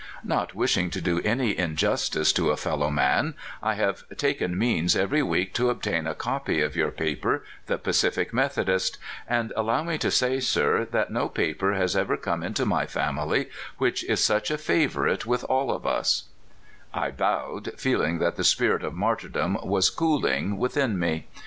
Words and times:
Not 0.23 0.55
wishing 0.55 0.89
to 0.89 0.99
do 0.99 1.21
any 1.23 1.55
injustice 1.55 2.33
to 2.33 2.49
a 2.49 2.57
fellow 2.57 2.89
man, 2.89 3.35
I 3.61 3.75
have 3.75 4.01
taken 4.17 4.57
means 4.57 4.95
every 4.95 5.21
week 5.21 5.53
to 5.53 5.69
obtain 5.69 6.07
a 6.07 6.15
copy 6.15 6.59
of 6.59 6.75
your 6.75 6.89
paper, 6.89 7.43
the 7.67 7.77
Pacific 7.77 8.33
Methodist; 8.33 8.97
and 9.29 9.53
al 9.55 9.65
low 9.65 9.83
me 9.83 9.99
to 9.99 10.09
say, 10.09 10.39
sir, 10.39 10.85
that 10.85 11.11
no 11.11 11.29
paper 11.29 11.75
has 11.75 11.95
ever 11.95 12.17
come 12.17 12.41
into 12.41 12.65
my 12.65 12.87
family 12.87 13.49
which 13.77 14.03
is 14.05 14.23
such 14.23 14.49
a 14.49 14.57
favorite 14.57 15.27
with 15.27 15.43
all 15.43 15.71
of 15.71 15.83
us/' 15.83 16.23
I 16.95 17.11
bowed, 17.11 17.73
feeling 17.77 18.17
that 18.17 18.37
the 18.37 18.43
spirit 18.43 18.83
of 18.83 18.95
martyrdom 18.95 19.59
was 19.61 19.91
cooling 19.91 20.57
within 20.57 20.97
me. 20.97 21.27